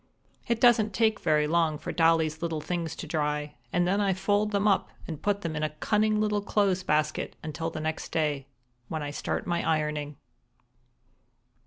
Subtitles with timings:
[0.47, 4.49] It doesn't take very long for Dolly's little things to dry, and then I fold
[4.49, 8.47] them up and put them in a cunning little clothes basket until the next day,
[8.87, 10.17] when I start my ironing.